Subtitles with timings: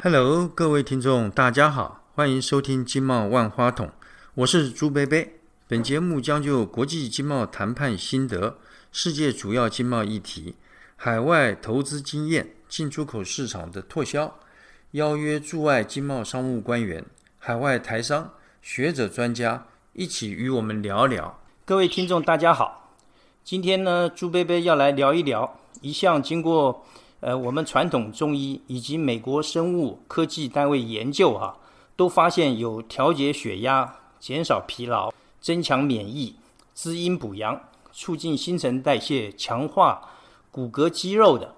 [0.00, 3.88] Hello，各位听众，大家好，欢迎收听《经贸万花筒》，
[4.34, 5.40] 我是朱贝贝。
[5.66, 8.58] 本节目将就国际经贸谈判心得、
[8.92, 10.54] 世界主要经贸议题、
[10.94, 14.38] 海外投资经验、进出口市场的拓销，
[14.92, 17.04] 邀约驻外经贸商务官员、
[17.40, 21.40] 海外台商、学者专家一起与我们聊聊。
[21.64, 22.94] 各位听众，大家好，
[23.42, 26.86] 今天呢，朱贝贝要来聊一聊一项经过。
[27.20, 31.56] 呃，我们传统中医以及美国生物科技单位研究哈，
[31.96, 36.36] 都发现有调节血压、减少疲劳、增强免疫、
[36.74, 37.60] 滋阴补阳、
[37.92, 40.00] 促进新陈代谢、强化
[40.52, 41.52] 骨骼肌肉的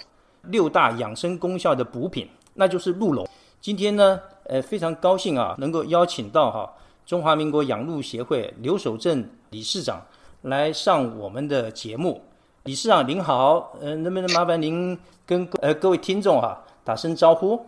[0.44, 3.28] 六大养生功效的补品，那就是鹿茸。
[3.60, 6.72] 今天呢，呃，非常高兴啊，能够邀请到哈
[7.04, 10.00] 中华民国养鹿协会刘守正理事长
[10.40, 12.22] 来上我们的节目。
[12.64, 17.64] 理事长您好，呃，能不能麻烦您跟呃各位听众哈打声招呼？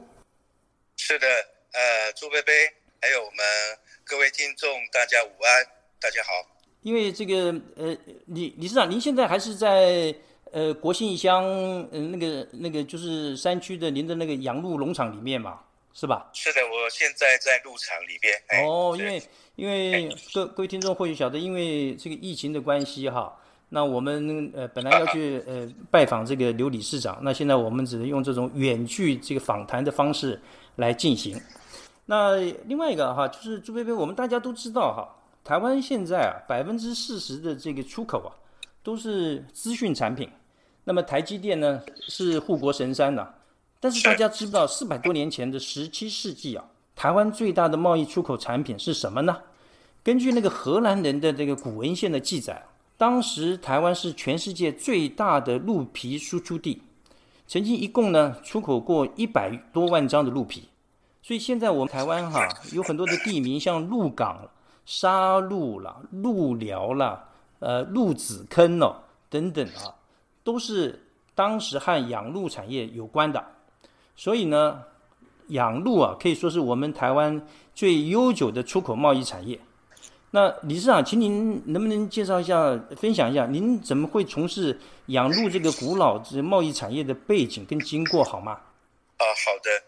[0.98, 1.26] 是的，
[1.72, 2.52] 呃，朱贝贝，
[3.00, 3.38] 还有我们
[4.04, 5.64] 各位听众，大家午安，
[5.98, 6.30] 大家好。
[6.82, 10.14] 因为这个呃，李理事长，您现在还是在
[10.50, 11.42] 呃国信乡
[11.90, 15.60] 呃那个那个就是山区的您的那个养鹿农场里面嘛，
[15.94, 16.28] 是吧？
[16.34, 18.62] 是的，我现在在鹿场里边。
[18.62, 19.22] 哦，因为
[19.56, 23.38] 因为各各位听众或许晓得，因为这个疫情的关系哈。
[23.74, 30.38] 那我们呃本来要去呃拜访这个刘理事长，那现在我们只能用这种远距这个访谈的方式
[30.76, 31.40] 来进行。
[32.04, 35.08] 那另外一个哈，就是朱贝贝，我们大家都知道哈，
[35.42, 38.28] 台湾现在啊百分之四十的这个出口啊
[38.82, 40.28] 都是资讯产品。
[40.84, 43.26] 那么台积电呢是护国神山呐，
[43.80, 46.62] 但是大家知不知道四百多年前的十七世纪啊，
[46.94, 49.38] 台湾最大的贸易出口产品是什么呢？
[50.02, 52.62] 根据那个荷兰人的这个古文献的记载。
[53.02, 56.80] 当时台湾是全世界最大的鹿皮输出地，
[57.48, 60.68] 曾经一共呢出口过一百多万张的鹿皮，
[61.20, 64.48] 所以现在我们台湾哈有很多的地名，像鹿港、
[64.86, 67.24] 沙鹿啦、鹿寮啦、
[67.58, 68.94] 呃鹿子坑哦
[69.28, 69.98] 等等啊，
[70.44, 71.04] 都是
[71.34, 73.44] 当时和养鹿产业有关的，
[74.14, 74.80] 所以呢
[75.48, 79.58] 养鹿啊可以说是我们台湾最悠久的出口贸易产业。
[80.34, 82.56] 那理事长，请您能不能介绍一下、
[82.98, 88.52] 分享一下，您怎么会从事养鹿这个古老这贸易产业的背景跟经过，好吗？
[89.18, 89.82] 啊，好的。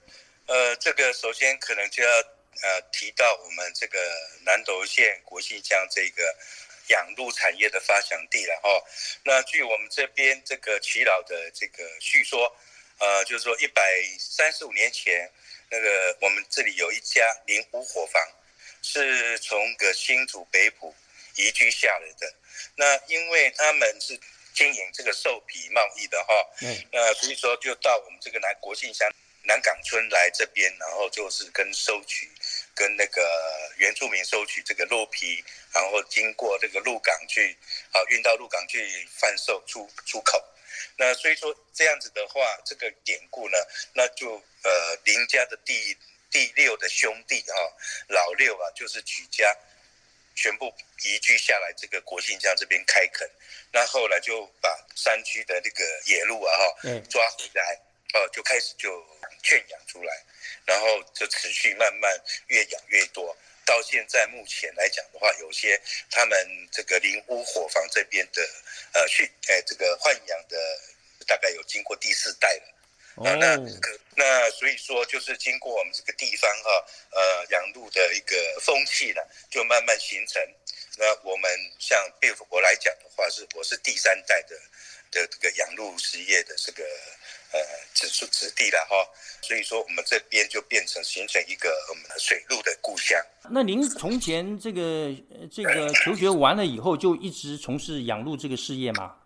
[0.46, 3.98] 呃，这个首先可能就要呃提到我们这个
[4.44, 6.22] 南投县国信乡这个
[6.88, 8.68] 养鹿产业的发祥地了哈。
[9.24, 12.54] 那据我们这边这个耆老的这个叙说，
[12.98, 13.82] 呃，就是说一百
[14.18, 15.26] 三十五年前，
[15.70, 18.22] 那个我们这里有一家灵屋火房。
[18.86, 20.94] 是从个新竹北埔
[21.36, 22.34] 移居下来的，
[22.76, 24.20] 那因为他们是
[24.52, 29.10] 经营这个兽皮贸易的哈，嗯，那所以说就到我们这个南国信乡
[29.44, 32.30] 南港村来这边，然后就是跟收取，
[32.74, 37.56] 跟那个原住民收取这个鹿皮，然后经过这个鹿港去，
[37.90, 40.44] 啊，运到鹿港去贩售出出口。
[40.98, 43.56] 那所以说这样子的话，这个典故呢，
[43.94, 45.96] 那就呃林家的第。
[46.34, 47.54] 第六的兄弟哈，
[48.08, 49.56] 老六啊，就是举家
[50.34, 50.66] 全部
[51.04, 53.30] 移居下来这个国信乡这边开垦，
[53.70, 57.80] 那后来就把山区的那个野鹿啊哈，抓回来，
[58.14, 59.00] 哦，就开始就
[59.44, 60.24] 圈养出来，
[60.64, 62.10] 然后就持续慢慢
[62.48, 65.80] 越养越多，到现在目前来讲的话，有些
[66.10, 68.42] 他们这个林屋火房这边的
[68.94, 70.58] 呃训，哎，这个豢养的
[71.28, 72.74] 大概有经过第四代了。
[73.16, 73.56] 啊，那
[74.16, 79.20] 那所以说，就是经过我们这个地方哈，呃，养鹿的一个风气呢，
[79.50, 80.42] 就慢慢形成。
[80.96, 84.56] 那我们像比如我来讲的话，是我是第三代的
[85.10, 86.84] 的这个养鹿事业的这个
[87.52, 87.60] 呃
[87.92, 88.96] 子孙子弟了哈。
[89.42, 93.20] 所以说，我们这边就变成形成一个我们的水鹿的故乡。
[93.50, 95.14] 那您从前这个
[95.52, 99.16] 这个求学完了以后，就一直从事养鹿这个事业吗？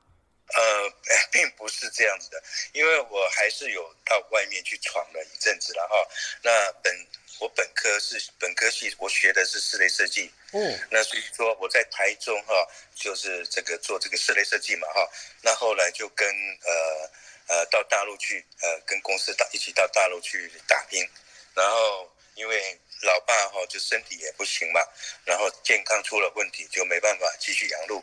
[0.54, 0.90] 呃，
[1.30, 2.42] 并不是这样子的，
[2.72, 6.08] 因为我还是有到外面去闯了一阵子了哈。
[6.42, 7.06] 那本
[7.40, 10.32] 我本科是本科系，我学的是室内设计。
[10.52, 10.78] 嗯。
[10.90, 15.08] 那所以说我在台中哈，就是这个做这个室内设计嘛哈。
[15.42, 16.28] 那后来就跟
[16.64, 17.10] 呃
[17.48, 21.06] 呃到大陆去，呃跟公司到一起到大陆去打拼。
[21.54, 24.80] 然后因为老爸哈就身体也不行嘛，
[25.24, 28.02] 然后健康出了问题，就没办法继续养鹿。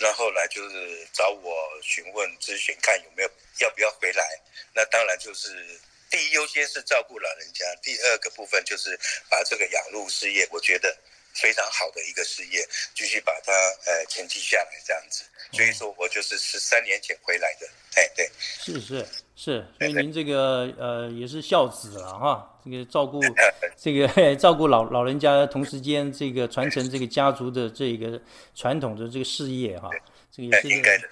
[0.00, 3.30] 那后来就是找我询问咨询，看有没有
[3.60, 4.40] 要不要回来。
[4.74, 5.48] 那当然就是
[6.10, 8.98] 第一优先是照顾老人家，第二个部分就是
[9.28, 10.96] 把这个养鹿事业，我觉得
[11.34, 13.52] 非常好的一个事业，继续把它
[13.86, 15.24] 呃承继下来这样子。
[15.52, 17.66] 所以说我就是十三年前回来的，
[17.96, 23.20] 哎对，是是是，所以您这个呃也是孝子了哈，这个照顾
[23.76, 28.20] 这个 照顾老老人家，同时间这个传承这个家族的这个
[28.54, 29.88] 传统的这个事业哈，
[30.30, 30.68] 这个也是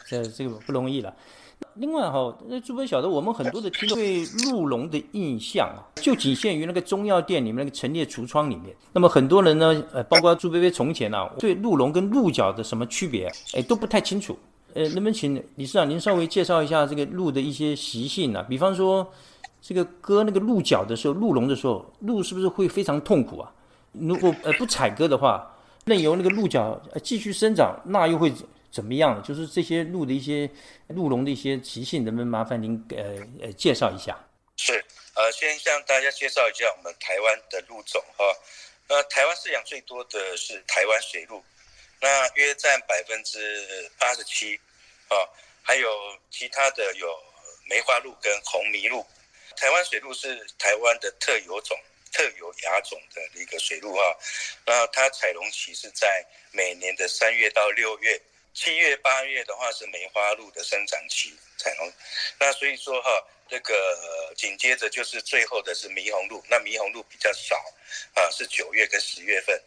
[0.06, 1.14] 这这个不容易了。
[1.76, 8.75] 另外哈，那朱伯晓得我们很多的听众对鹿茸的印象啊，就仅限于那个中药店里面那个陈列橱窗里面。
[8.93, 14.38] 那么很多人呢，呃，包括朱伯伯从前啊，对鹿茸跟鹿角的什么区别，哎，都不太清楚。
[14.75, 18.43] 呃，能不能请李市长您稍微介绍一下这个鹿的一些习性呢？
[18.43, 19.11] 比方说，
[19.67, 23.53] 这个割那个鹿角的时候，鹿茸的时候，鹿是不是会非常痛苦啊？
[23.91, 25.53] 如果呃不采割的话，
[25.87, 28.33] 任由那个鹿角继续生长，那又会？
[28.71, 29.21] 怎么样？
[29.25, 30.49] 就是这些鹿的一些
[30.89, 34.17] 鹿茸的一些习性，能不能麻烦您呃呃介绍一下？
[34.57, 34.85] 是，
[35.15, 38.25] 呃，先向大家介绍一下我们台湾的鹿种哈。
[38.89, 41.43] 呃，台湾饲养最多的是台湾水鹿，
[42.01, 43.59] 那约占百分之
[43.99, 44.55] 八十七，
[45.09, 45.17] 啊，
[45.63, 45.89] 还有
[46.31, 47.09] 其他的有
[47.69, 49.05] 梅花鹿跟红麋鹿。
[49.56, 51.79] 台湾水鹿是台湾的特有种、
[52.12, 54.17] 特有亚种的一个水鹿啊。
[54.64, 58.20] 那它采龙期是在每年的三月到六月。
[58.55, 61.93] 七月八月的话是梅花鹿的生长期，彩虹，
[62.41, 63.11] 那所以说哈，
[63.50, 67.55] 这个紧接着就是最后的是霓虹鹿，那霓虹鹿比较少，
[68.14, 69.62] 啊是九月跟十月份，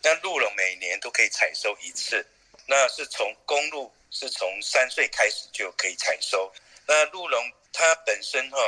[0.00, 2.24] 那鹿茸每年都可以采收一次，
[2.66, 6.54] 那是从公鹿是从三岁开始就可以采收，
[6.86, 8.58] 那鹿茸它本身哈，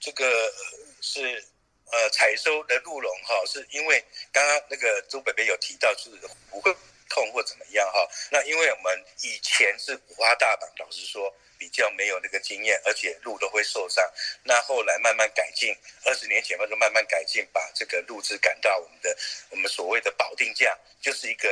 [0.00, 0.52] 这个
[1.00, 1.44] 是
[1.92, 6.10] 呃采收的鹿茸哈，是因为刚刚那个朱北北有提到是
[6.50, 6.74] 不会。
[7.12, 8.08] 痛或怎么样哈？
[8.30, 14.08] 那因为我们以前是五花大绑，老实说比较没有那个经验，而且鹿都会受伤。
[14.44, 19.18] 那后来慢慢改进，二十年前嘛就慢慢改进，把这个鹿只赶到我们的
[19.50, 21.48] 我们所谓的保定架，就是一个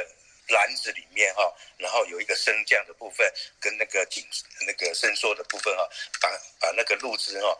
[0.50, 3.28] 篮子里面哈，然后有一个升降的部分
[3.58, 4.24] 跟那个紧
[4.64, 5.88] 那个伸缩的部分哈，
[6.20, 6.30] 把
[6.60, 7.58] 把那个鹿只哈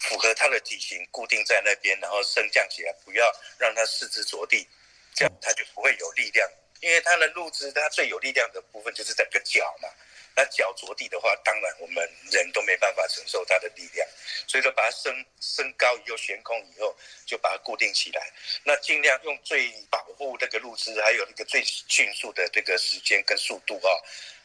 [0.00, 4.66] 符合它的体型固定在那边，然后升降起来，不要让它四肢着地，
[5.14, 6.48] 这样它就不会有力量。
[6.80, 9.88] 因为它的路肢，它最有力量的部分就是整个脚嘛。
[10.36, 14.06] 那脚着地的话，当然我们人都没办法承受它的力量，
[14.46, 16.96] 所以说把它升升高以后悬空以后，
[17.26, 18.32] 就把它固定起来。
[18.62, 23.90] 那尽量用最保护那个路肢，还有那个最迅速的这个时间跟速度哈，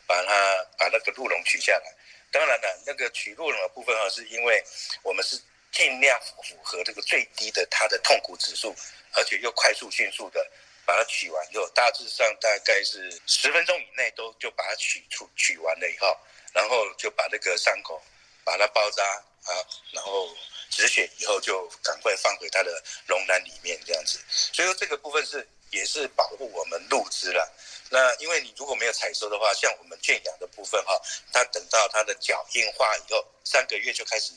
[0.08, 1.96] 把它把那个鹿茸取下来。
[2.34, 4.62] 当然了，那个取鹿茸的部分哈，是因为
[5.04, 5.40] 我们是
[5.72, 8.76] 尽量符合这个最低的它的痛苦指数，
[9.14, 10.46] 而且又快速迅速的。
[10.86, 16.14] 把它取完以后，大致上大概是十分钟以内都就把它取出取完了以后，
[16.52, 18.04] 然后就把那个伤口
[18.44, 19.52] 把它包扎啊，
[19.94, 20.28] 然后
[20.70, 24.20] 止血以后就赶快放回它的笼篮里面这样子。
[24.28, 27.50] 所以说这个部分是也是保护我们鹿只了。
[27.90, 31.00] 那因为你如果没有采收的话，像我们圈养的部分哈，
[31.32, 34.34] 它等到它的脚硬化以后，三个月就开始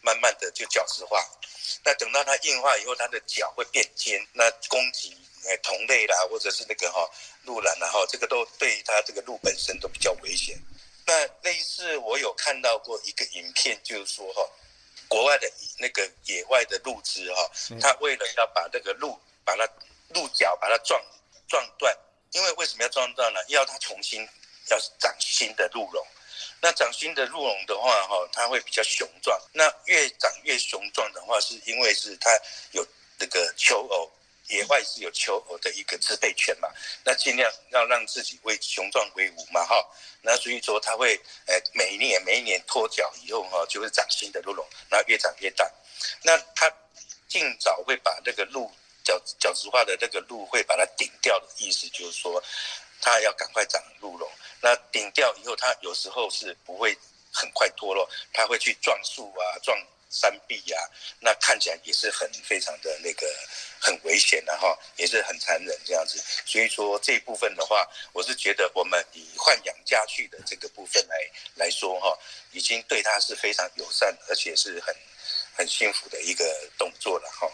[0.00, 1.24] 慢慢的就角质化。
[1.84, 5.16] 那等到它硬化以后，它的脚会变尖，那攻击。
[5.48, 7.10] 哎，同类啦，或者是那个哈
[7.44, 10.54] 鹿然然后这个都对它这个鹿本身都比较危险。
[11.06, 14.46] 那类似我有看到过一个影片，就是说哈，
[15.08, 17.50] 国外的那个野外的鹿只哈，
[17.80, 19.66] 它为了要把这个鹿把它
[20.10, 21.02] 鹿角把它撞
[21.48, 21.96] 撞断，
[22.32, 23.40] 因为为什么要撞断呢？
[23.48, 24.26] 要它重新
[24.68, 26.06] 要长新的鹿茸。
[26.60, 29.40] 那长新的鹿茸的话哈，它会比较雄壮。
[29.52, 32.30] 那越长越雄壮的话，是因为是它
[32.72, 32.86] 有
[33.18, 34.10] 那个求偶。
[34.48, 36.68] 野外是有求偶的一个支配权嘛，
[37.04, 39.88] 那尽量要让自己为雄壮威武嘛，哈，
[40.22, 41.14] 那所以说它会，
[41.46, 45.70] 呃，每一年每一年脱角以后哈，就会长新的鹿茸，那越长越大，
[46.24, 46.68] 那它
[47.28, 48.68] 尽早会把这个鹿
[49.04, 52.42] 角角质化的那个鹿会把它顶掉的意思，就是说
[53.00, 54.30] 它要赶快长鹿茸，
[54.60, 56.96] 那顶掉以后，它有时候是不会
[57.32, 59.78] 很快脱落，它会去撞树啊，撞。
[60.12, 60.76] 山壁呀，
[61.20, 63.24] 那看起来也是很非常的那个
[63.78, 66.20] 很危险的哈，也是很残忍这样子。
[66.44, 71.16] 所以说这一部分的话，我是觉得我们以豢养家具的这个部分来
[71.54, 72.18] 来说哈，
[72.50, 74.92] 已经对它是非常友善，而且是很
[75.54, 76.44] 很幸福的一个
[76.78, 77.48] 动作了哈。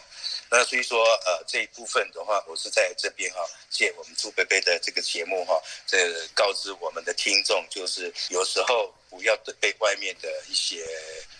[0.49, 3.39] 那所以说呃这一部分的话，我是在这边哈
[3.69, 5.97] 借我们朱贝贝的这个节目哈，这
[6.33, 10.85] 告知我们的听众，就是有时候不要被外面的一些。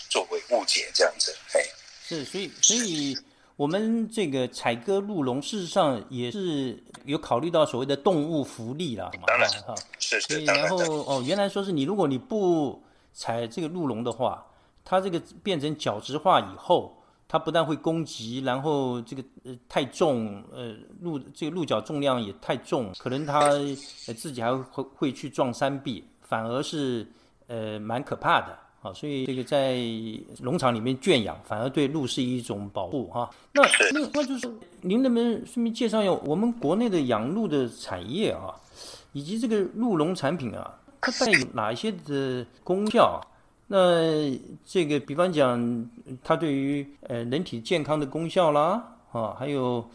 [0.10, 1.62] 作为误解这样子，哎，
[2.08, 3.14] 是，所以，所以
[3.58, 12.82] 我们这个采割鹿茸，事实上也是有考虑到所谓的动物福利啦，当然，哈，是是，然后哦，原来说是你，如果你不
[13.14, 14.47] 采这个鹿茸的话，
[14.90, 16.96] 它这个变成角质化以后，
[17.28, 23.52] 它不但会攻击，然后这个呃太重，呃鹿这个鹿角重量也太重，可能它
[24.16, 27.06] 自己还会会去撞山壁，反而是
[27.48, 28.58] 呃蛮可怕的。
[28.82, 29.76] 啊，所以这个在
[30.40, 33.30] 农场里面圈养，反而对鹿是一种保护哈。
[33.52, 34.50] 那另外就是，
[34.82, 38.56] 您能不能顺便介绍一下我们国内的养鹿的产业啊，
[39.12, 43.20] 以及这个鹿茸产品啊，它带有哪一些的功效？
[43.68, 45.90] 那这个比方讲，
[46.24, 49.90] 它对于呃人体健康的功效啦，啊，还有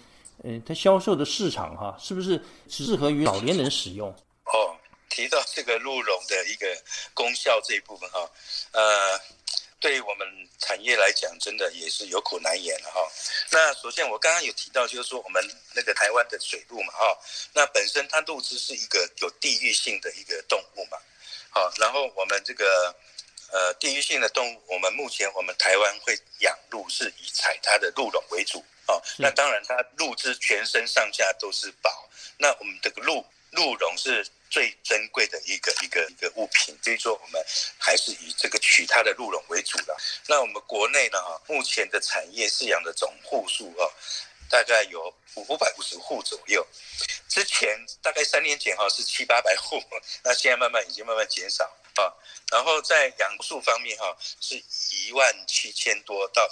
[0.44, 4.08] 呃它销售的市场哈，是不是适合于老年人使用？
[4.44, 4.76] 哦。
[5.14, 6.66] 提到这个鹿茸的一个
[7.12, 8.26] 功效这一部分哈，
[8.72, 9.20] 呃，
[9.78, 10.26] 对于我们
[10.56, 12.98] 产业来讲，真的也是有口难言了哈。
[13.50, 17.18] 那首先我刚刚有提到，就是说我们那个台湾的水鹿嘛哈，
[17.52, 20.96] 那本身它鹿只是一个有地域性的一个动物嘛，
[21.50, 22.64] 好，然后我们这个
[23.52, 29.00] 呃地域性的动物，我们目前我们台湾会养鹿是以采它的鹿茸为主哦。
[29.18, 34.26] 那当然它鹿之全身上下都是宝，那我们这个鹿鹿茸是。
[34.52, 37.42] 最珍贵的一个一个一个物品，所以说我们
[37.78, 39.96] 还是以这个取它的鹿茸为主了。
[40.26, 43.90] 那我们国内呢，哈，目前的产业饲养的总户数哦，
[44.50, 46.66] 大概有五五百五十户左右。
[47.30, 49.82] 之前大概三年前哈是七八百户，
[50.22, 52.12] 那现在慢慢已经慢慢减少啊。
[52.50, 54.56] 然后在养数方面哈，是
[54.90, 56.48] 一万七千多到，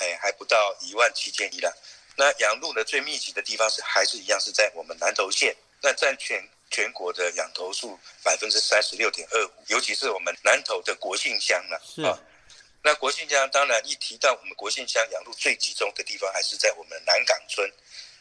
[0.00, 1.72] 哎还不到一万七千一了。
[2.16, 6.42] 那养路的最密集的地方是还是一样是在我们南投县，那占全。
[6.74, 12.16] 全国的养头数百分之三十六点二五，尤其是我们南投的国姓乡了啊。
[12.82, 17.70] 那国姓乡当然一提到我们国姓乡养路最集中的地方，还是在我们南港村。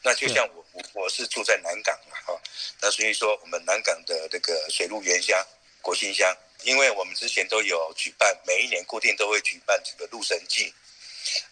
[0.03, 2.41] 那就像我我我是住在南港嘛哈，
[2.81, 5.41] 那所以说我们南港的这个水陆原乡
[5.81, 10.73] 国姓乡，因为我们之前都有举办，每一年固定都会举办这个鹿神祭。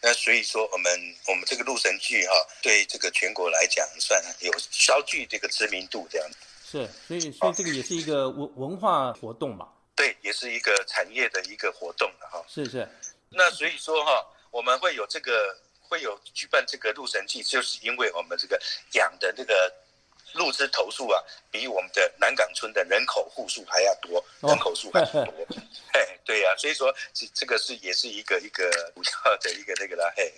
[0.02, 6.38] 那所以说我们我们这个鹿神祭哈，对这个全国来讲算有稍具这个知名度这样子。
[6.72, 9.70] 是，所以所以这个也是一个文文化活动嘛？
[9.96, 12.44] 对，也是一个产业的一个活动的哈。
[12.48, 12.88] 是是。
[13.30, 18.60] 那所以说哈，我们会有这个会有举办这个鹿神祭，就是因为我们这个
[18.94, 19.72] 养的那个
[20.34, 25.24] 鹿之头数啊，比我们的南港村的人口户数还要多，人口数还多。
[25.94, 30.12] 嘿，对呀，所以说这这个是也是一个一个主要的一个那个啦。
[30.16, 30.34] 嘿，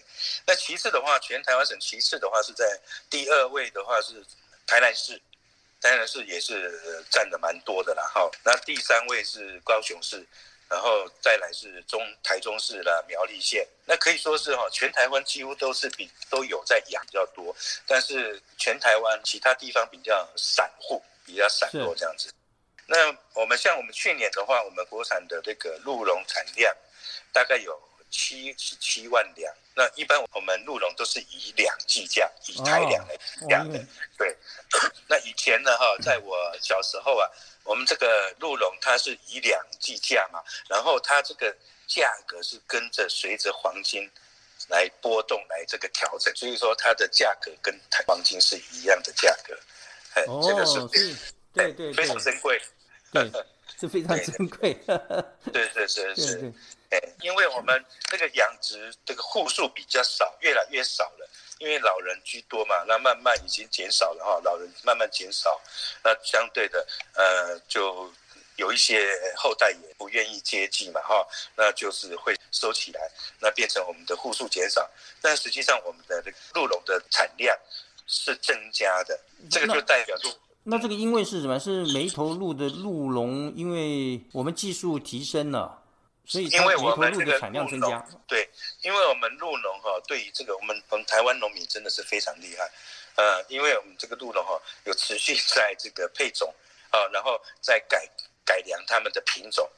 [0.46, 2.80] 那其次的话，全台湾省其次的话是在
[3.10, 4.26] 第二位的话是
[4.66, 5.22] 台南市。
[5.82, 8.30] 台南市也是占的蛮多的啦，哈。
[8.44, 10.24] 那第三位是高雄市，
[10.72, 13.68] 然后再来是中台中市啦、苗栗县。
[13.86, 17.54] 那可以说是哈，全台湾几乎都是比都有在养比较多，
[17.86, 22.34] 但是全台湾其他地方比较散户，比较散落这样子。
[22.88, 26.74] 那我们像我们去年的话，我们国产的这个鹿茸产量
[27.34, 27.78] 大概有
[28.10, 29.54] 七十七万两。
[29.82, 33.84] 那一般我们鹿茸都是以两计价，以台两来计价的。
[34.16, 34.38] 对，
[35.10, 37.28] 那以前呢哈，在我小时候啊，
[37.64, 41.52] 我们这个鹿茸它是以两计价嘛，然后它这个
[41.88, 44.08] 价格是跟着随着黄金
[44.70, 49.58] 来波动来这个调整，所以说它的价格跟台黄金是一样的价格。
[50.28, 51.16] 哦，这个是
[51.54, 52.62] 对对非常珍贵，
[53.12, 53.32] 对，
[53.80, 54.76] 是非常 珍贵。
[55.52, 56.54] 对对对 是。
[57.22, 61.30] 因为我们那个养殖这个户数比较少，越来越少了。
[61.60, 65.62] 因为老人居多嘛，那慢慢已经减少了哈，老人慢慢减少，
[66.04, 66.84] 那相对的
[67.14, 68.12] 呃，就
[68.56, 71.24] 有一些后代也不愿意接济嘛哈，
[71.56, 73.00] 那就是会收起来，
[73.40, 74.90] 那变成我们的户数减少。
[75.22, 77.56] 但实际上我们的这个鹿茸的产量
[78.08, 79.20] 是增加的，
[79.52, 80.32] 这个就代表说，
[80.64, 81.60] 那这个因为是什么？
[81.60, 85.81] 是每一头鹿的鹿茸，因为我们技术提升了。
[86.24, 88.48] 所以，因为我们这个产量增加，对，
[88.84, 92.72] 因为我们鹿农哈，对于这个我们我们台湾农民真的是非常厉害，
[93.16, 96.54] 呃，因为我们这个鹿农哈有持续在这个配种，
[96.90, 98.08] 啊，然后再改
[98.46, 99.70] 改良他们的品种，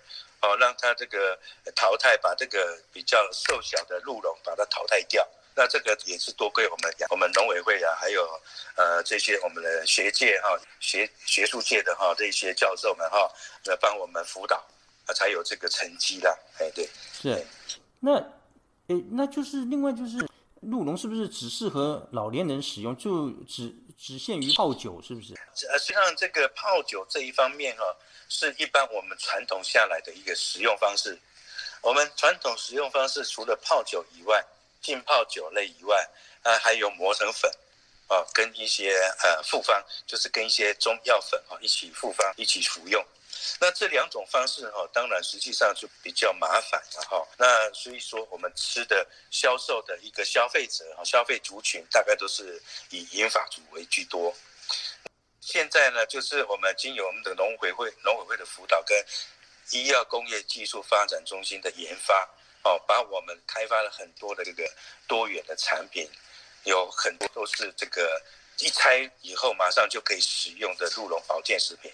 [0.42, 1.40] 哦，让它这个
[1.76, 8.30] 淘汰，把这个比较瘦小的鹿茸把它淘汰掉，那这个也是多亏我们我们农委会啊，还有
[8.76, 13.32] 呃这些我们的学界哈学学术界的哈这些教授们哈
[13.64, 14.64] 来帮我们辅导。
[15.06, 16.90] 啊，才有这个成绩啦，哎，对，
[17.22, 17.46] 是，
[18.00, 18.16] 那，
[18.88, 20.18] 哎，那就是另外就是
[20.62, 25.34] 鹿茸是不是只适合老年人使用，就只只限于泡酒，是不是？
[25.70, 27.84] 呃，实际上这个泡酒这一方面哈，
[28.30, 31.20] 是一般我们传统下来的一个食用方式。
[31.82, 34.42] 我们传统食用方式除了泡酒以外，
[34.82, 36.10] 浸泡酒类以外，
[36.44, 37.52] 啊，还有磨成粉，
[38.08, 43.06] 啊，跟一些呃复方，就是跟一些中药粉啊一起复方一起服用。
[43.60, 47.28] 那这两种方式哈，当然实际上就比较麻烦了哈。
[47.38, 54.34] 那所以说，我们吃的销售的一个消费者哈，消费族群大概都是以银发族为居多。
[55.42, 58.98] 现在呢，就是我们经由我们的农委会、农委会的辅导跟
[59.72, 62.28] 医药工业技术发展中心的研发，
[62.64, 64.70] 哦，把我们开发了很多的这个
[65.08, 66.10] 多元的产品，
[66.64, 68.22] 有很多都是这个
[68.60, 71.92] 一拆以后马上就可以使用的鹿茸保健食品。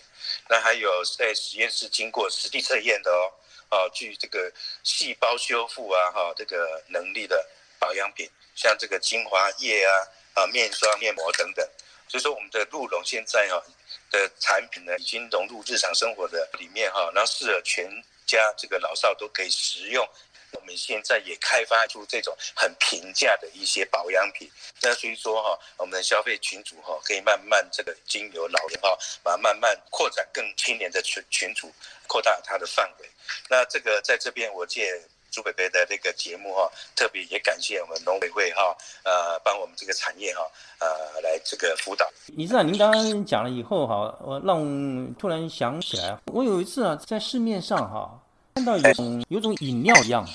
[0.50, 3.32] 那还有在实验室经过实地测验的哦，
[3.70, 4.52] 啊，具这个
[4.84, 7.48] 细胞修复啊，哈，这个能力的
[7.80, 9.92] 保养品，像这个精华液啊，
[10.34, 11.68] 啊，面霜、面膜等等。
[12.08, 13.64] 所以说，我们的鹿茸现在哈
[14.10, 17.88] 的产品呢，已经融入日常生活的里面哈，然后适合全
[18.26, 20.08] 家这个老少都可以食用。
[20.54, 24.50] 我们现在也开发出这种很平价的一些保养品，
[24.82, 31.72] 那所以说哈，我们的消费群组哈，可以慢慢这个经由老人哈，把慢慢扩展更青年的群群组，
[32.08, 33.10] 扩大它的范围。
[33.50, 35.00] 那这个在这边我借
[35.32, 40.42] 朱北北的这个节目哈，特别也感谢我们农委会哈，呃，帮我们这个产业哈，
[40.80, 42.10] 呃，来这个辅导。
[42.28, 48.20] 你知道，您刚刚讲了以后哈，我让我突然想起来，我有一次啊，在市面上哈。
[48.56, 50.28] 看到有种有种饮料一样，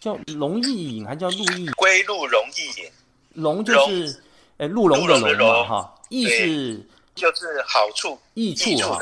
[0.00, 1.66] 叫龙意饮，还叫鹿意？
[1.76, 2.90] 归鹿龙益饮，
[3.34, 4.22] 龙就是
[4.56, 6.84] 呃鹿茸的茸嘛哈，意是
[7.14, 8.98] 就是好处益处哈，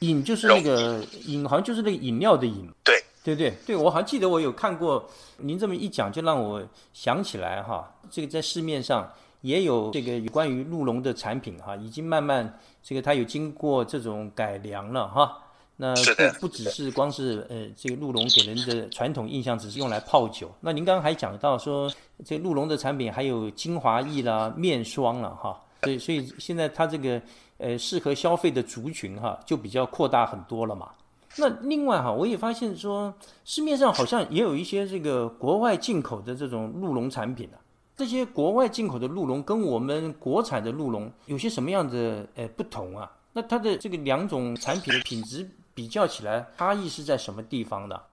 [0.00, 2.68] 饮就是那个饮，好像就是那个饮料的饮。
[2.84, 5.08] 对对对对，我好像记得我有看过，
[5.38, 15.38] 您这么一讲，就让我想起来哈，这个在市面上也有这个有关于鹿茸的产品哈，已经慢慢这个它有经过这种改良了哈。
[15.78, 20.50] 那不不只是光是呃，这个鹿茸给人的传统印象只是用来泡酒。
[20.60, 21.92] 那您刚刚还讲到说，
[22.24, 25.60] 这鹿茸的产品还有精华液啦、面霜了哈。
[25.82, 27.20] 所以所以现在它这个
[27.58, 30.90] 呃适合消费的族群哈，就比较扩大很多了嘛。
[31.36, 33.12] 那另外哈，我也发现说，
[33.44, 37.60] 市面上好像也有一些这个国外进口的这种鹿茸产品啊。
[37.94, 43.12] 这些国外进口的鹿茸跟我们国产的鹿茸有些什么样的呃不同啊？
[43.34, 45.46] 那它的这个两种产品的品质？
[45.76, 48.08] 比较起来，差异是在什么地方的？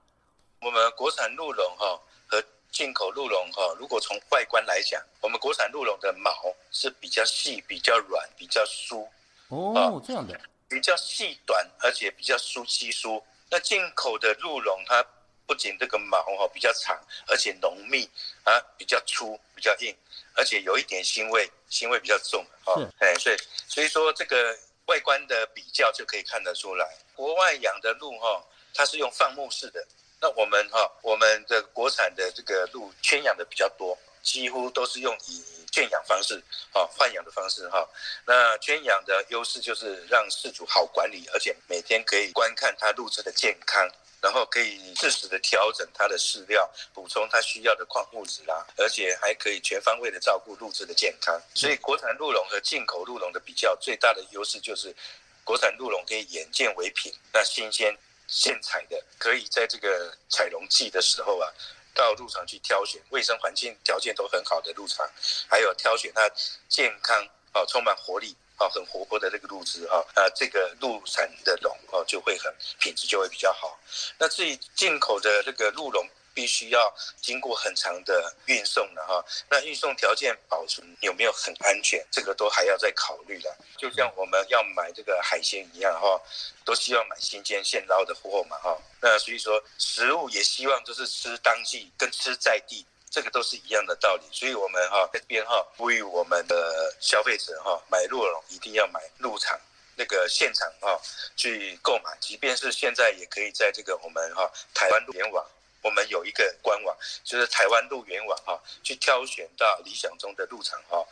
[0.60, 6.30] 我们国产鹿茸哈和进口鹿茸哈，如果从外观来讲，我们国产鹿茸的毛
[6.70, 9.08] 是比较细、比较软、比较疏。
[9.48, 13.24] 哦，这样的，比较细短，而且比较疏稀疏。
[13.48, 15.02] 那进口的鹿茸，它
[15.46, 16.94] 不仅这个毛哈比较长，
[17.28, 18.06] 而且浓密
[18.42, 19.96] 啊，比较粗、比较硬，
[20.34, 22.44] 而且有一点腥味，腥味比较重。
[22.66, 24.54] 哦，哎，所以所以说这个。
[24.86, 28.44] 外观的比较就可以看得出来，国外养的鹿哈，
[28.74, 29.86] 它是用放牧式的。
[30.20, 36.42] 那我们哈，我们的国产的这个鹿圈养的比较多，几乎都是用以圈养方式，
[36.72, 37.86] 哈，豢养的方式哈。
[38.26, 43.86] 那圈养的优势就是让饲主好管理，而且每天可以观看它鹿只的健康。
[44.24, 51.38] 然后可以适时的调整它的饲料，补充它需要的矿物质啦，而且还可以全方位的照顾鹿只的健康。
[51.54, 54.96] 所以国产鹿茸和进口鹿茸的比较，最大的优势就是
[55.44, 57.94] 国产鹿茸可以眼见为凭，那新鲜
[58.26, 61.52] 现采的，可以在这个采茸季的时候啊，
[61.92, 65.06] 到鹿场去挑选，卫生环境条件都很好的鹿场，
[65.50, 66.26] 还有挑选它
[66.70, 68.34] 健康哦，充满活力。
[68.56, 73.78] 啊，很活泼的这个鹿子哈，啊，这个鹿产的茸哦，就会很品质就会比较好。
[74.18, 83.56] 那至于进口的这个鹿茸，必须要经过很长的运送的哈，那运送条件保存有没有很安全，这个都还要再考虑的。
[83.76, 86.20] 就像我们要买这个海鲜一样哈，
[86.64, 88.76] 都希望买新鲜现捞的货嘛哈。
[89.00, 92.84] 那所以说，食物也希望就是吃当季跟吃在地。
[93.14, 99.56] 这个都是一样的道理，所以我们哈这边哈呼吁我们的消费者哈买鹿茸一定要买入场
[99.94, 101.00] 那个现场哈
[101.36, 105.46] 去购买，即便是现在也可以在这个我们哈台湾路联网，
[105.80, 111.06] 我们有一个官网，就是台湾路联网哈去挑选到理想中的入场哈。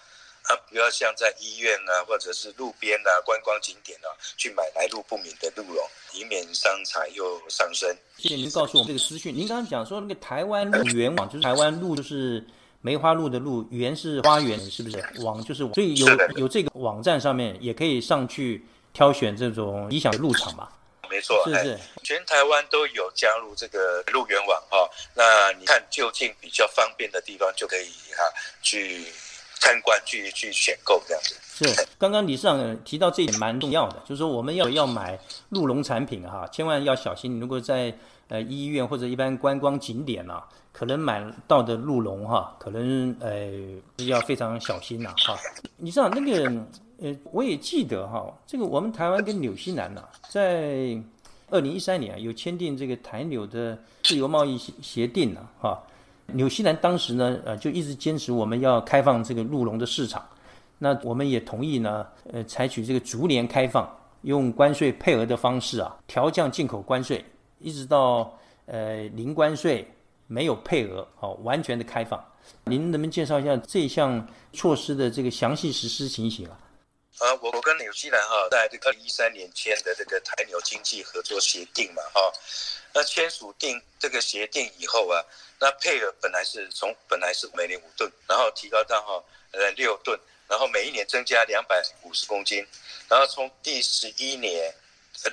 [0.68, 7.96] 不要像在医院啊，或者是路边啊、观光景点啊，去买来路不明的鹿茸，以免伤财又伤身。
[8.18, 9.34] 谢谢您告诉我们这个资讯。
[9.34, 12.44] 您刚刚讲说那个台湾鹿园网，就是台湾鹿就是
[12.80, 14.96] 梅花鹿的鹿，园是花园，是不是？
[15.22, 20.68] 网就是网所以有有这个网站上面也可以上去挑选这种理想的鹿场嘛？
[21.08, 21.78] 没错，是是。
[22.02, 28.24] 全台湾都有加入这个鹿园网哈，那你看就近比较方便的地方就可以哈
[28.60, 29.06] 去。
[29.62, 35.16] 参观去去选购这样子是，刚刚李市长提到这一点蛮重要的，就是说我们要要买
[35.50, 37.38] 鹿茸产品哈，千万要小心。
[37.38, 37.94] 如果在
[38.26, 45.38] 呃医院或者一般观光景点啊，可能买到的鹿茸哈，可能呃要非常小心呐哈。
[45.76, 46.50] 理事长那个
[47.00, 51.00] 呃，我也记得哈，这个我们台湾跟纽西兰呐，在
[51.50, 55.80] 二零一三年有签订这个台纽的自由贸易协协定了哈。
[56.28, 60.24] 纽西兰当时呢，呃，就一直坚持我们要开放这个鹿茸的市场，
[60.78, 63.88] 那我们也同意呢，呃，采取这个逐年开放，
[64.22, 67.24] 用关税配额的方式啊，调降进口关税，
[67.58, 68.32] 一直到
[68.66, 69.86] 呃零关税，
[70.26, 72.22] 没有配额，好，完全的开放。
[72.64, 76.58] 您能不能介绍一下这项措施的这个详细实施情形啊？
[77.18, 82.32] 啊，我我跟纽西兰哈，在这个二零一三年签的这个台纽经济合作协定嘛，哈，
[82.92, 85.24] 那签署定这个协定以后啊，
[85.60, 92.66] 那配额本来是从本来是每年五吨，然后提高到哈呃六吨，然后每一年增加两百五十公斤，
[93.08, 94.74] 然后从第十一年。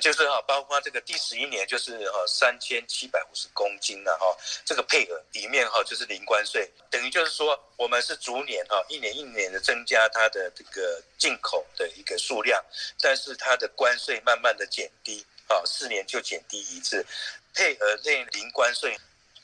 [0.00, 12.62] 就是哈，包括这个第十一年就是哈三千七百五十公斤了哈，这个配额里面哈就是零关税，等于就是说我们是逐年哈一年一年的增加它的这个进口的一个数量，
[13.00, 17.04] 但是它的关税慢慢的减低啊，四年就减低一次，
[17.52, 18.96] 配额内零关税，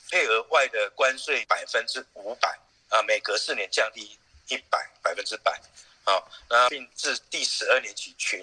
[0.09, 2.57] 配额外的关税百分之五百
[2.89, 5.59] 啊，每隔四年降低一百百分之百
[6.05, 8.41] 啊，那并自第十二年起全。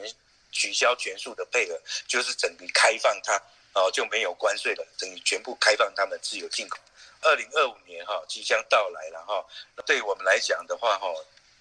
[0.54, 3.36] 取消全数的配额，就是整个开放它，
[3.74, 6.78] 哦就没有关税了，等于全部开放他们自由进口。
[7.20, 9.44] 二零二五年哈即将到来了哈，
[9.84, 11.06] 对我们来讲的话哈，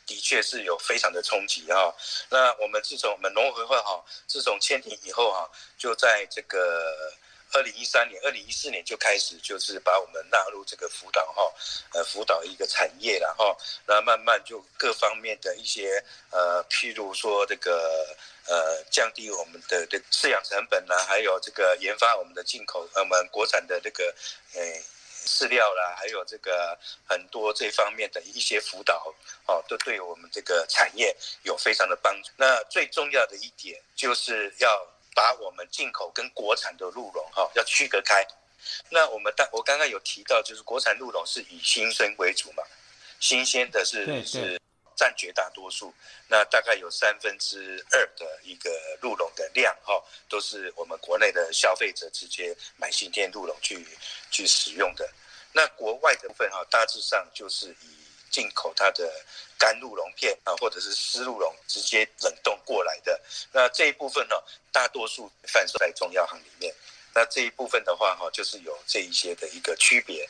[0.06, 1.94] 的确是有非常的冲击哈。
[2.30, 7.12] 那我们自从我们农合会哈，自从签订以后哈，就在这个。
[7.54, 11.54] 二零一三年、二零一四年就开始，就是把我们纳入这个辅导哈，
[11.94, 18.16] 呃，辅导一个产业了哈，那慢慢就各方面的一些呃，譬如说这个
[18.48, 24.14] 呃，降低我们的这饲养成本啦，还有这个研发我们的进口，我们国产的这个
[24.56, 24.62] 呃
[25.26, 29.14] 饲料啦，还有这个很多这方面的一些辅导
[29.46, 32.32] 哦，都对我们这个产业有非常的帮助。
[32.36, 34.93] 那最重要的一点就是要。
[35.16, 38.26] 把我们进口跟国产的鹿茸哈要区隔开，
[38.90, 42.64] 那我们大我刚刚有提到，就是国产鹿茸是以新生为主嘛，
[43.20, 44.60] 新鲜的是是
[44.96, 45.94] 占绝大多数，
[46.28, 48.70] 那大概有三分之二的一个
[49.02, 53.86] 鹿茸的量哈，都是我们国内的消费者直接买新鲜鹿茸去
[54.32, 55.10] 去使用的，
[55.52, 58.03] 那国外的部分哈，大致上就是以。
[58.34, 59.10] 进口它的
[59.60, 63.22] 干鹿茸片啊，或者是湿鹿茸，直接冷冻过来的。
[63.52, 64.36] 那这一部分呢，
[64.72, 66.74] 大多数贩售在中药行里面。
[67.14, 70.28] 那这一部分的话，哈，就是有这一些的一个区别。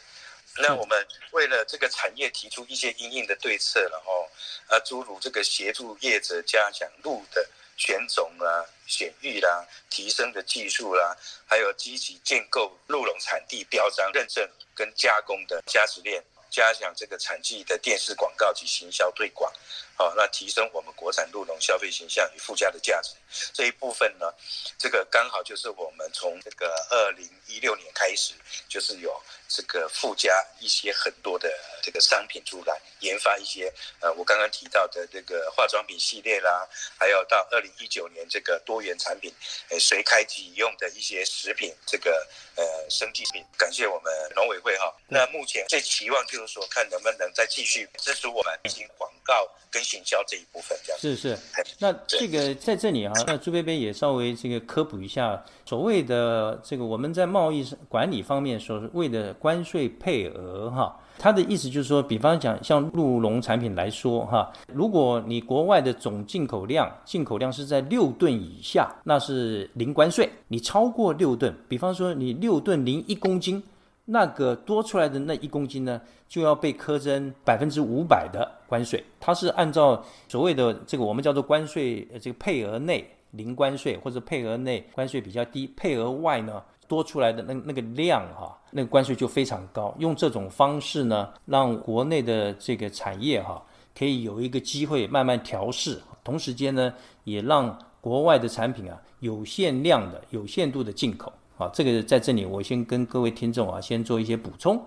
[0.57, 4.29] 那我们为了这个产业提出一些应应的对策然后，
[4.67, 16.21] 啊，诸如这个协助业者加强鹿的选种啦、选育啦、提升的技术啦，还有积极建构鹿茸产地标章认证跟加工的价值链。
[16.53, 19.51] 加强这个产季的电视广告及行销推广，
[19.95, 23.11] 好，那提升我们国产鹿茸消费形象与附加的价值
[23.51, 24.31] 这一部分呢，
[24.77, 28.33] 这个刚好就是我们从这个二零一六年开始，
[28.69, 31.51] 就是有这个附加一些很多的
[31.81, 39.33] 这个商品出来，研发一些呃，我刚刚提到的这个化妆品系列啦，还有到二零一九年这个多元产品，
[39.69, 42.25] 呃，随开即用的一些食品，这个
[42.55, 44.95] 呃生计品，感谢我们农委会哈。
[45.07, 46.53] 那目前最期望就是。
[46.53, 49.33] 说看能不能再继续支持我们进行广告
[49.71, 51.37] 跟行销这一部分，这样是是。
[51.79, 73.63] 那这个在这里啊， 那朱贝贝也稍微这个科普一下，所谓的这个我们在贸易管理方面所谓的关税配额哈，它的意思就是说，比方讲像鹿茸产品来说哈，如果你国外的总进口量进口量是在六吨以下，那是零关税；你超过六吨，比方说你六吨零一公斤。
[74.05, 79.03] 那个多出来的那一公斤呢，就要被苛征百分之五百的关税。
[79.19, 89.95] 它是按照所谓的这个我们叫做关税，这个配额内零关税，或者配额内关税比较低，配额外呢多出来的那那个量哈，那个关税就非常高。
[89.99, 93.63] 用这种方式呢，让国内的这个产业哈，
[93.97, 101.31] 可以有一个机会慢慢调试，同时间呢，也让国外的产品啊有限量的、有限度的进口。
[101.55, 104.83] 好，这个在这里我先跟各位听众啊，先做一些补充。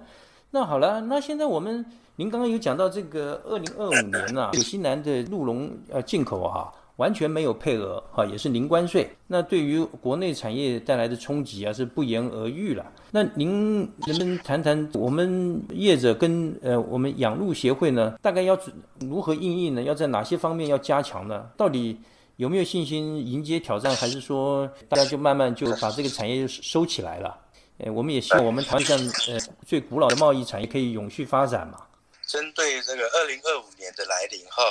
[0.51, 1.85] 那好了，那现在我们
[2.17, 9.09] 您刚刚有讲到这个二零二五年啊，纽西兰的鹿茸呃进口哈，完全没有配额哈，也是零关税。
[9.29, 12.85] 那对于国内产业带来的冲击啊，是不言而喻了。
[13.13, 18.59] 那您能不能谈谈我们业者跟呃我们养鹿协会呢，大概要
[19.01, 19.83] 如何应应呢？
[19.83, 21.47] 要在哪些方面要加强呢？
[21.57, 21.99] 到底？
[22.37, 27.39] 有没有信心迎接挑战，还是说大家就慢慢就把这个产业收起来了？
[27.79, 31.87] 呃，我们也希望我们台湾像呃最古老的贸易产业可以永续发展嘛。
[32.27, 34.63] 针对这个二零二五年的来临哈，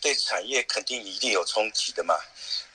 [0.00, 2.14] 对产业肯定一定有冲击的嘛。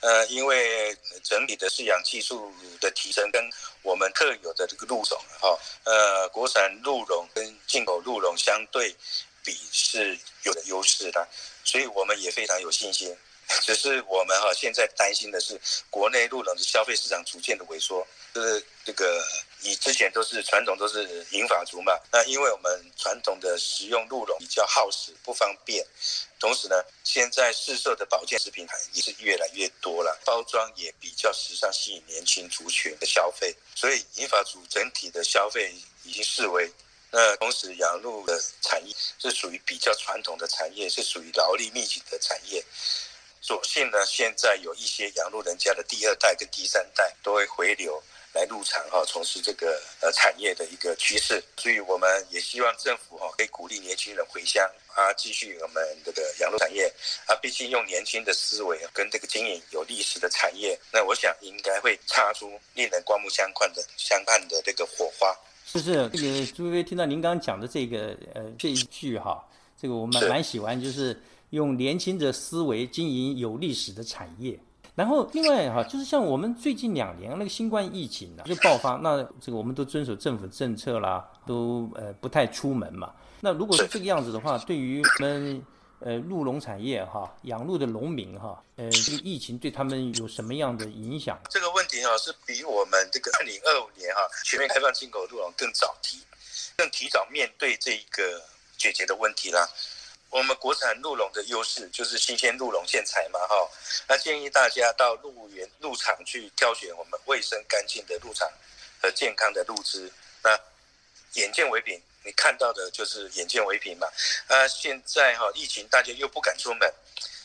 [0.00, 3.42] 呃，因为整体的饲养技术的提升跟
[3.82, 8.94] 我们特有的这个鹿种哈，呃，国产鹿茸跟进口鹿茸相对
[9.42, 11.26] 比是有的优势的，
[11.64, 13.16] 所以我们也非常有信心。
[13.62, 15.58] 只是我们哈现在担心的是
[15.90, 19.24] 国内鹿茸的消费市场逐渐的萎缩，就是这个
[19.62, 25.84] 以之前都是传统都是银发族嘛，那因为我们传统的食用鹿茸比较耗时不方便，
[26.38, 36.70] 同时呢，现在市售的保健食品还也是越来越多了，包装也比较时尚，吸引年轻族群的消费，所以银发族整体的消费已经视为。
[37.10, 42.62] 那同时，养鹿的产业是属于比较传统的产业，是属于劳力密集的产业。
[43.40, 48.02] 所幸呢，现在有一些养鹿人家的第二代跟第三代都会回流
[48.34, 51.42] 来入场哈，从事这个呃产业的一个趋势。
[51.56, 56.92] 所以我们也希望政府哈可以鼓励年轻人回乡啊，继续我们这个养鹿产业
[57.26, 57.34] 啊。
[57.36, 65.34] 毕竟用年轻的思维跟这个经营有历史的产业，那我想应该会擦出令人刮目相看的相看的这个火花。
[65.64, 69.46] 是是这个朱薇薇听到您刚刚讲的这个呃这一句哈，
[69.80, 71.18] 这个我蛮蛮喜欢，就是
[71.50, 74.58] 用年轻的思维经营有历史的产业。
[74.94, 83.12] 然后另外哈，就是像我们最近两年那个新冠疫情啊就爆发，那这个我们都遵守政府政策啦，都呃不太出门嘛。
[83.40, 85.64] 那如果是这个样子的话，对于我们。
[86.00, 91.36] 呃，鹿茸产业哈，养鹿的农民哈，呃，这个疫情对他们有什么样的影响？
[91.50, 96.18] 这个问题哈，是比我们这个二零二五年哈全面开放进口鹿茸更早提，
[96.76, 98.40] 更提早面对这一个
[98.76, 99.68] 解决的问题啦。
[100.30, 103.70] 我们国产鹿茸的优势就是新鲜鹿茸现采嘛哈，
[104.06, 108.46] 那建议大家到鹿园鹿场去挑选我们卫生干净的鹿场
[109.00, 110.12] 和健康的鹿汁，
[110.42, 110.58] 那
[111.34, 112.00] 眼见为凭。
[112.24, 114.06] 你看到的就是眼见为凭嘛？
[114.48, 116.92] 啊，现在哈疫情，大家又不敢出门，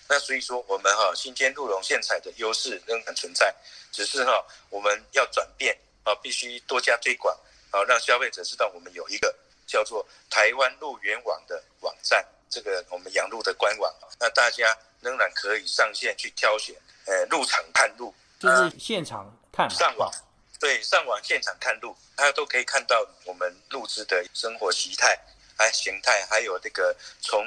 [0.09, 3.55] 那所以说我们哈新鲜鹿茸现采的优势仍然存在，
[3.93, 7.37] 只是哈我们要转变啊，必须多加推广
[7.71, 9.33] 啊，让消费者知道我们有一个
[9.65, 16.75] 叫做台湾鹿园网的网站，这个我们养鹿的官网，那大家仍然可以上线去挑选，
[17.07, 19.67] 呃，入场看鹿，就是现场看。
[19.71, 20.11] 上网。
[20.59, 25.19] 对，上网现场看鹿，大家都可以看到我们鹿只的生活习态、
[25.57, 27.43] 还形态，还有这个从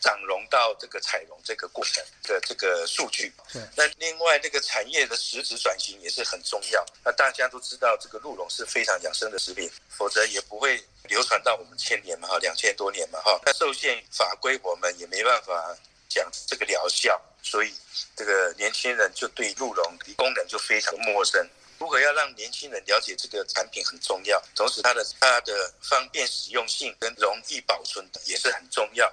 [0.00, 3.32] 长绒到这个采绒这个过程的这个数据。
[3.76, 6.84] 那另外这个产业的实质转型也是很重要。
[7.04, 13.40] 那大家都知道，这个鹿茸是非常养生的食品，否则也不会流传到我们千年嘛，哈，两千多年嘛，哈。
[13.44, 15.76] 那受限法规，我们也没办法
[16.08, 17.74] 讲这个疗效，所以
[18.16, 21.46] 这个年轻人就对鹿茸的功能就非常陌生。
[21.78, 29.10] 如果要让年轻人了解这个产品很重要，同时它的它的方便使用性跟容易保存也是很重要。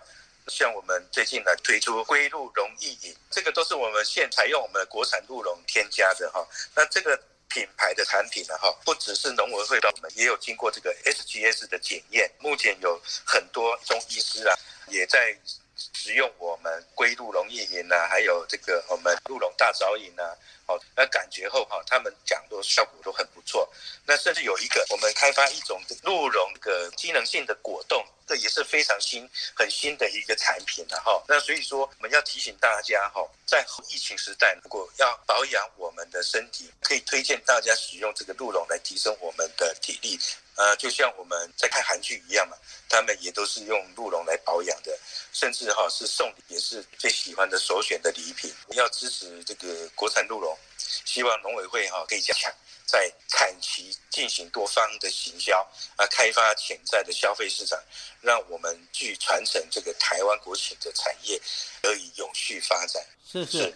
[0.49, 6.45] 像我们最近来推出龟鹿容易饮，这个都是我们现采用我们的国产鹿茸添加的哈。
[6.75, 12.31] 那这个品牌的产品呢哈，不只是农委会的，我们也有经过这个 SGS 的检验。
[12.39, 14.55] 目前有很多中医师啊，
[14.87, 15.37] 也在
[15.75, 20.35] 使用我们龟鹿容易饮啊，还有这个我们鹿茸大枣饮啊。
[20.65, 23.69] 好，那感觉后哈，他们讲都效果都很不错。
[24.05, 31.23] 那甚至有一个，我们开发一种鹿茸的机能性的果冻，这也是非常新、很新的一个产品了哈。
[31.27, 40.19] 那所以说，我们要提醒大家哈，在疫情时代，如果要保养我们的身体，可以推荐大家使用这个鹿茸来提升我们的体力。
[40.55, 42.57] 呃，就像我们在看韩剧一样嘛，
[42.89, 44.99] 他们也都是用鹿茸来保养的，
[45.31, 48.51] 甚至哈是送礼也是最喜欢的首选的礼品。
[48.69, 50.57] 要支持这个国产鹿茸，
[51.05, 52.51] 希望农委会哈可以加强
[52.87, 55.59] 在产期进行多方的行销
[55.97, 57.77] 啊，开发潜在的消费市场，
[58.21, 61.39] 让我们去传承这个台湾国情的产业
[61.81, 63.03] 得以永续发展。
[63.23, 63.75] 是是，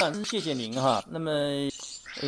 [0.00, 1.04] 那谢谢您哈。
[1.08, 1.30] 那么，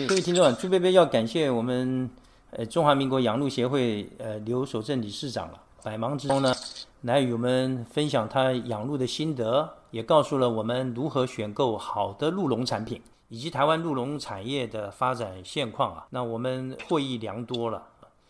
[0.06, 2.08] 各位听众，朱贝贝要感谢我们。
[2.50, 6.56] 呃，中华民国养鹿协会呃刘守正理事长了，百忙之中呢，
[7.02, 16.06] 来与我们分享他养鹿的心得，也告诉了我们如何选购好的鹿茸产品，以及台湾鹿茸产业的发展现况啊。
[16.10, 17.86] 那我们获益良多了。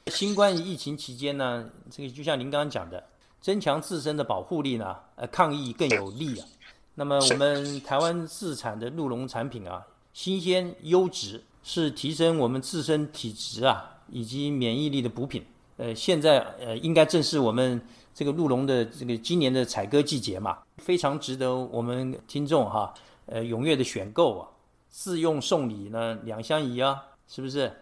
[0.07, 3.03] 新冠疫情期间呢，这个就像您刚刚讲的，
[3.41, 6.47] 增强自身的保护力呢，呃，抗疫更有利啊。
[6.95, 13.95] 那么我们台湾自产的鹿茸产品啊，新鲜优质，是提升我们自身体质啊。
[14.11, 15.45] 以及免疫力的补品，
[15.77, 17.79] 呃，现在呃，应该正是我们
[18.15, 22.95] 这个鹿茸的这个今年的采割季节嘛，非常值得我们听众哈，
[23.27, 24.49] 呃，踊跃的选购啊，
[24.89, 27.73] 自用送礼呢，两相宜啊，是不是？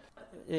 [0.49, 0.57] 呃，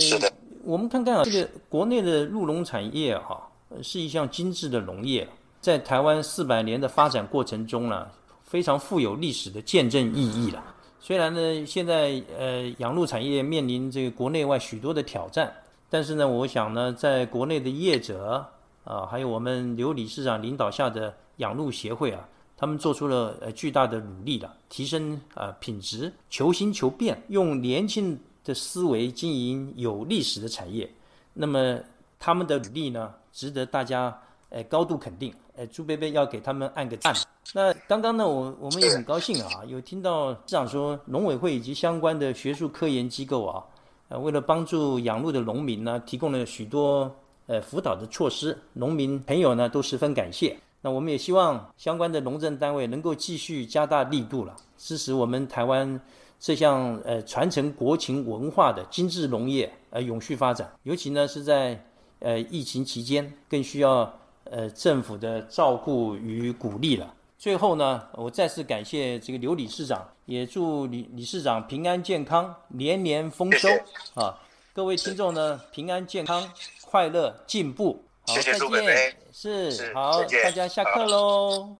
[0.64, 3.48] 我们看看啊，这个国内的鹿茸产业哈，
[3.82, 5.26] 是一项精致的农业，
[5.61, 8.06] 在台湾四百年的发展过程中呢，
[8.44, 10.62] 非常富有历史的见证意义了。
[11.00, 15.52] 虽然呢，现在呃养鹿产业面临这个国内外许多的挑战，
[15.88, 18.44] 但是呢，我想呢，在国内的业者
[18.84, 22.28] 啊，还有我们刘理事长领导下的养鹿协会啊，
[22.61, 30.90] 他们做出了呃巨大的努力了，提升啊品质，求新求变，用年轻的思维经营有历史的产业。
[31.33, 31.79] 那么
[32.18, 35.33] 他们的努力呢，值得大家呃高度肯定。
[35.55, 37.14] 呃，朱贝贝要给他们按个赞。
[37.53, 43.64] 那刚刚呢，我我们也很高兴啊，有听到市长说，农委会以及相关的学术科研机构啊，
[44.09, 47.12] 呃，为了帮助养鹿的农民呢，提供了许多
[47.47, 50.57] 呃辅导的措施，农民朋友呢都十分感谢。
[50.80, 56.00] 那我们也希望相关的农政单位能够继续加大力度了，支持我们台湾
[56.38, 60.70] 这项呃传承国情文化的精致农业呃永续发展。
[60.84, 61.84] 尤其呢是在
[62.20, 64.12] 呃疫情期间，更需要
[64.44, 67.12] 呃政府的照顾与鼓励了。
[67.36, 73.68] 最后呢，我再次感谢这个刘理事长，也祝李理事长平安健康，年年丰收
[74.14, 74.38] 啊！
[74.72, 76.50] 各位听众呢，平安健康，
[76.84, 78.04] 快乐进步。
[78.28, 78.42] 好，再
[78.82, 79.16] 见。
[79.32, 81.78] 是好，大家下课喽。